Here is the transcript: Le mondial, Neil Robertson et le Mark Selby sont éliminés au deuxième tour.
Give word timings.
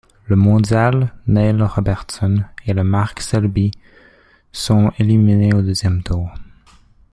Le 0.25 0.35
mondial, 0.35 1.13
Neil 1.27 1.61
Robertson 1.61 2.41
et 2.65 2.73
le 2.73 2.83
Mark 2.83 3.21
Selby 3.21 3.69
sont 4.51 4.91
éliminés 4.97 5.53
au 5.53 5.61
deuxième 5.61 6.01
tour. 6.01 6.31